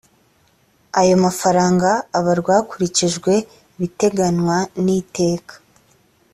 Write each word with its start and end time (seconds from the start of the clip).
ayo 0.99 1.15
mafaranga 1.25 1.89
abarwa 2.17 2.51
hakurikijwe 2.57 3.31
ibiteganywa 3.75 4.57
n’iteka 4.83 5.53